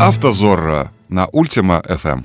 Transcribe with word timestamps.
Автозорро 0.00 0.92
на 1.08 1.26
Ультима 1.26 1.82
FM. 1.84 2.24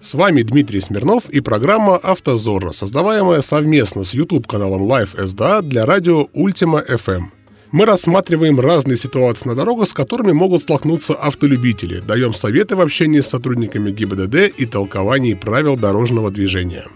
С 0.00 0.14
вами 0.14 0.42
Дмитрий 0.42 0.80
Смирнов 0.80 1.28
и 1.28 1.38
программа 1.38 1.94
«Автозорро», 1.98 2.72
создаваемая 2.72 3.40
совместно 3.40 4.02
с 4.02 4.12
YouTube-каналом 4.12 4.82
Live 4.90 5.16
SDA 5.16 5.62
для 5.62 5.86
радио 5.86 6.26
Ультима 6.32 6.80
FM. 6.80 7.26
Мы 7.70 7.86
рассматриваем 7.86 8.58
разные 8.58 8.96
ситуации 8.96 9.48
на 9.48 9.54
дорогах, 9.54 9.86
с 9.86 9.92
которыми 9.92 10.32
могут 10.32 10.62
столкнуться 10.62 11.14
автолюбители, 11.14 12.00
даем 12.00 12.32
советы 12.32 12.74
в 12.74 12.80
общении 12.80 13.20
с 13.20 13.28
сотрудниками 13.28 13.92
ГИБДД 13.92 14.52
и 14.58 14.66
толковании 14.66 15.34
правил 15.34 15.76
дорожного 15.76 16.32
движения. 16.32 16.86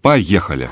Поехали! 0.00 0.68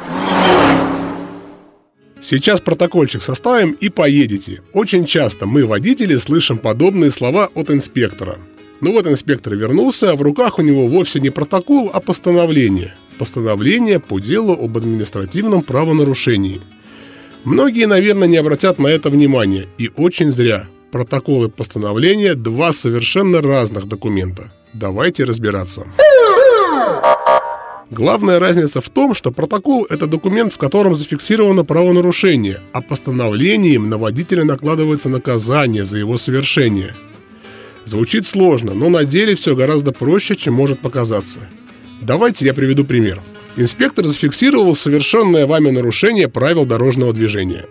Сейчас 2.21 2.61
протокольчик 2.61 3.23
составим 3.23 3.73
и 3.73 3.89
поедете. 3.89 4.63
Очень 4.73 5.07
часто 5.07 5.47
мы, 5.47 5.65
водители, 5.65 6.17
слышим 6.17 6.59
подобные 6.59 7.11
слова 7.11 7.49
от 7.55 7.71
инспектора. 7.71 8.39
Ну 8.81 8.93
вот 8.93 9.07
инспектор 9.07 9.55
вернулся, 9.55 10.11
а 10.11 10.17
в 10.17 10.23
руках 10.23 10.59
у 10.59 10.63
него 10.63 10.87
вовсе 10.87 11.21
не 11.21 11.31
протокол, 11.31 11.91
а 11.93 12.01
постановление. 12.01 12.95
Постановление 13.19 14.01
по 14.01 14.19
делу 14.19 14.53
об 14.53 14.77
административном 14.77 15.63
правонарушении. 15.63 16.61
Многие, 17.45 17.87
наверное, 17.87 18.29
не 18.29 18.37
обратят 18.37 18.79
на 18.79 18.89
это 18.89 19.09
внимания, 19.11 19.67
и 19.79 19.91
очень 19.97 20.31
зря. 20.31 20.69
Протоколы 20.93 21.49
постановления– 21.49 22.35
два 22.37 22.73
совершенно 22.73 23.41
разных 23.41 23.87
документа. 23.87 24.53
Давайте 24.75 25.25
разбираться. 25.25 25.87
Главная 27.91 28.39
разница 28.39 28.81
в 28.81 28.89
том, 28.89 29.15
что 29.15 29.33
протокол– 29.33 29.85
это 29.91 30.07
документ, 30.07 30.53
в 30.53 30.59
котором 30.59 30.95
зафиксировано 30.95 31.65
правонарушение, 31.65 32.61
а 32.73 32.83
постановлением 32.83 33.91
на 33.91 33.99
водителя 33.99 34.45
накладывается 34.45 35.09
наказание 35.09 35.85
за 35.85 35.99
его 35.99 36.17
совершение. 36.17 36.95
Звучит 37.87 38.27
сложно, 38.27 38.75
но 38.75 38.91
на 38.91 39.05
деле 39.05 39.35
все 39.35 39.57
гораздо 39.57 39.91
проще, 39.91 40.37
чем 40.37 40.55
может 40.55 40.79
показаться. 40.79 41.41
Давайте 42.01 42.47
я 42.47 42.55
приведу 42.55 42.85
пример. 42.85 43.21
Инспектор 43.57 44.07
зафиксировал 44.07 44.77
совершенное 44.77 45.47
вами 45.47 45.71
нарушение 45.71 46.29
правил 46.29 46.67
дорожного 46.67 47.13
движения. 47.13 47.67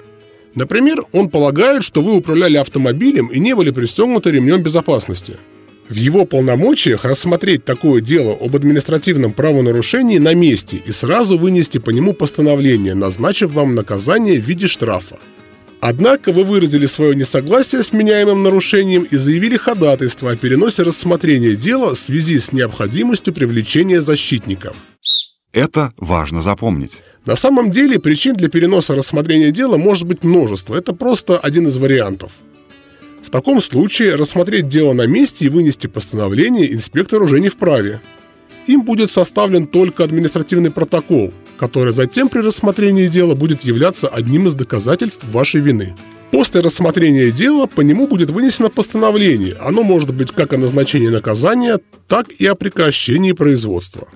Например, 0.54 1.06
он 1.14 1.30
полагает, 1.30 1.82
что 1.82 2.02
вы 2.02 2.18
управляли 2.18 2.58
автомобилем 2.58 3.28
и 3.28 3.40
не 3.40 3.56
были 3.56 3.72
пристегнуты 3.72 4.32
ремнем 4.32 4.62
безопасности– 4.62 5.38
в 5.90 5.96
его 5.96 6.26
полномочиях 6.26 7.04
рассмотреть 7.04 7.66
такое 7.66 8.00
дело 8.00 8.38
об 8.40 8.56
административном 8.56 9.34
правонарушении 9.34 10.20
на 10.20 10.36
месте 10.36 10.82
и 10.86 10.92
сразу 10.92 11.38
вынести 11.38 11.80
по 11.80 11.90
нему 11.90 12.14
постановление, 12.14 12.94
назначив 12.94 13.52
вам 13.52 13.74
наказание 13.74 14.40
в 14.40 14.46
виде 14.46 14.68
штрафа. 14.68 15.18
Однако 15.82 16.32
вы 16.32 16.44
выразили 16.44 16.86
свое 16.86 17.16
несогласие 17.16 17.82
с 17.82 17.94
меняемым 17.94 18.44
нарушением 18.44 19.08
и 19.10 19.18
заявили 19.18 19.58
ходатайство 19.58 20.32
о 20.32 20.36
переносе 20.36 20.84
рассмотрения 20.84 21.56
дела 21.56 21.96
в 21.96 22.00
связи 22.00 22.38
с 22.38 22.52
необходимостью 22.52 23.34
привлечения 23.34 24.02
защитника. 24.02 24.74
Это 25.54 25.94
важно 25.98 26.42
запомнить. 26.42 27.02
На 27.26 27.36
самом 27.36 27.72
деле 27.72 28.00
причин 28.00 28.36
для 28.36 28.50
переноса 28.50 28.94
рассмотрения 28.94 29.52
дела 29.52 29.78
может 29.78 30.06
быть 30.06 30.24
множество. 30.24 30.76
Это 30.76 30.94
просто 30.94 31.38
один 31.38 31.68
из 31.68 31.78
вариантов– 31.78 32.34
в 33.30 33.32
таком 33.32 33.62
случае 33.62 34.16
рассмотреть 34.16 34.70
дело 34.70 34.94
на 34.94 35.06
месте 35.06 35.46
и 35.46 35.50
вынести 35.50 35.86
постановление 35.86 36.74
инспектор 36.74 37.22
уже 37.22 37.40
не 37.40 37.50
вправе. 37.50 38.02
Им 38.66 38.82
будет 38.82 39.12
составлен 39.12 39.68
только 39.68 40.04
административный 40.04 40.72
протокол, 40.72 41.32
который 41.60 41.94
затем 41.94 42.30
при 42.30 42.40
рассмотрении 42.40 43.08
дела 43.08 43.36
будет 43.36 43.64
являться 43.64 44.08
одним 44.08 44.48
из 44.48 44.56
доказательств 44.56 45.26
вашей 45.26 45.62
вины. 45.62 45.96
После 46.32 46.62
рассмотрения 46.62 47.30
дела 47.30 47.68
по 47.68 47.82
нему 47.82 48.08
будет 48.08 48.32
вынесено 48.32 48.70
постановление. 48.70 49.56
Оно 49.62 49.84
может 49.84 50.12
быть 50.12 50.32
как 50.32 50.54
о 50.54 50.58
назначении 50.58 51.10
наказания, 51.10 51.80
так 52.08 52.30
и 52.30 52.48
о 52.48 52.56
прекращении 52.56 53.34
производства. 53.34 54.08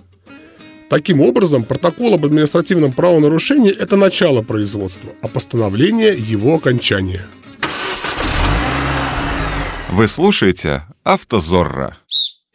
Таким 0.89 1.21
образом, 1.21 1.65
протокол 1.65 2.15
об 2.15 2.25
административном 2.25 2.93
правонарушении– 2.93 3.71
это 3.79 3.95
начало 3.95 4.41
производства, 4.41 5.11
а 5.21 5.27
постановление– 5.27 6.15
его 6.17 6.55
окончание– 6.55 7.21
вы 9.93 10.07
слушаете 10.07 10.83
«Автозорро». 11.03 11.97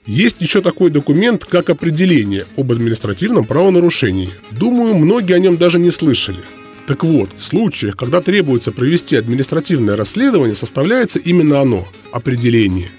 Есть 0.06 0.40
еще 0.40 0.60
такой 0.60 0.90
документ, 0.90 1.44
как 1.44 1.70
определение 1.70 2.46
об 2.56 2.72
административном 2.72 3.44
правонарушении. 3.44 4.30
Думаю, 4.50 4.96
многие 4.96 5.34
о 5.34 5.38
нем 5.38 5.56
даже 5.56 5.78
не 5.78 5.92
слышали. 5.92 6.40
Так 6.88 7.04
вот, 7.04 7.30
в 7.36 7.44
случаях, 7.44 7.96
когда 7.96 8.20
требуется 8.20 8.72
провести 8.72 9.14
административное 9.14 9.94
расследование, 9.94 10.56
составляется 10.56 11.20
именно 11.20 11.60
оно– 11.60 11.86
определение. 12.12 12.90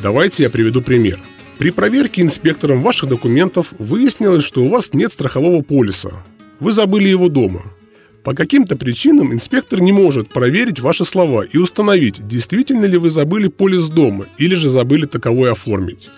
Давайте 0.00 0.42
я 0.42 0.50
приведу 0.50 0.82
пример. 0.82 1.20
При 1.58 1.70
проверке 1.70 2.22
инспектором 2.22 2.82
ваших 2.82 3.08
документов 3.08 3.72
выяснилось, 3.78 4.42
что 4.42 4.64
у 4.64 4.68
вас 4.68 4.94
нет 4.94 5.12
страхового 5.12 5.62
полиса. 5.62 6.24
Вы 6.58 6.72
забыли 6.72 7.06
его 7.08 7.28
дома. 7.28 7.62
По 8.26 8.34
каким-то 8.34 8.74
причинам 8.74 9.32
инспектор 9.32 9.80
не 9.80 9.92
может 9.92 10.30
проверить 10.30 10.80
ваши 10.80 11.04
слова 11.04 11.44
и 11.44 11.58
установить, 11.58 12.26
действительно 12.26 12.84
ли 12.84 12.98
вы 12.98 13.08
забыли 13.08 13.46
полис 13.46 13.86
дома 13.86 14.26
или 14.36 14.56
же 14.56 14.68
забыли 14.68 15.06
таковой 15.06 15.52
оформить. 15.52 16.10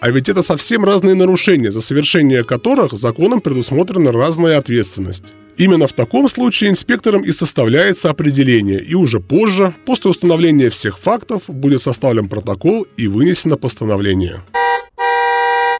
А 0.00 0.10
ведь 0.10 0.28
это 0.28 0.42
совсем 0.42 0.84
разные 0.84 1.14
нарушения, 1.14 1.72
за 1.72 1.80
совершение 1.80 2.44
которых 2.44 2.92
законом 2.92 3.40
предусмотрена 3.40 4.12
разная 4.12 4.58
ответственность. 4.58 5.32
Именно 5.56 5.86
в 5.86 5.94
таком 5.94 6.28
случае 6.28 6.68
инспектором 6.68 7.22
и 7.22 7.32
составляется 7.32 8.10
определение, 8.10 8.84
и 8.84 8.92
уже 8.92 9.18
позже, 9.18 9.72
после 9.86 10.10
установления 10.10 10.68
всех 10.68 10.98
фактов, 10.98 11.44
будет 11.48 11.80
составлен 11.80 12.28
протокол 12.28 12.86
и 12.98 13.06
вынесено 13.06 13.56
постановление. 13.56 14.42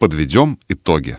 Подведем 0.01 0.59
итоги. 0.67 1.19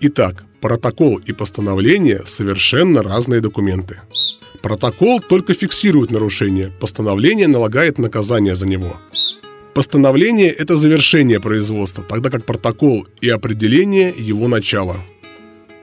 Итак, 0.00 0.44
протокол 0.60 1.18
и 1.18 1.32
постановление– 1.32 2.22
совершенно 2.24 3.02
разные 3.02 3.40
документы. 3.40 4.00
Протокол 4.62 5.20
только 5.20 5.54
фиксирует 5.54 6.10
нарушение, 6.10 6.72
постановление 6.80 7.48
налагает 7.48 7.98
наказание 7.98 8.54
за 8.54 8.66
него. 8.66 8.96
Постановление– 9.74 10.50
это 10.58 10.76
завершение 10.76 11.40
производства, 11.40 12.04
тогда 12.08 12.30
как 12.30 12.44
протокол 12.44 13.06
и 13.20 13.28
определение– 13.28 14.14
его 14.16 14.48
начало. 14.48 14.96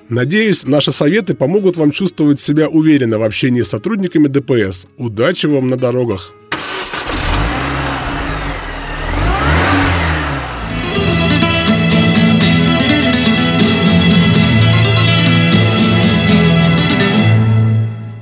Надеюсь, 0.09 0.65
наши 0.65 0.91
советы 0.91 1.35
помогут 1.35 1.77
вам 1.77 1.91
чувствовать 1.91 2.39
себя 2.39 2.67
уверенно 2.67 3.17
в 3.17 3.23
общении 3.23 3.61
с 3.61 3.69
сотрудниками 3.69 4.27
ДПС. 4.27 4.87
Удачи 4.97 5.45
вам 5.45 5.69
на 5.69 5.77
дорогах! 5.77 6.33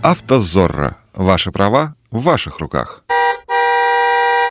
«Автозорро». 0.10 0.96
Ваши 1.14 1.52
права 1.52 1.94
в 2.12 2.22
ваших 2.24 2.60
руках. 2.60 3.04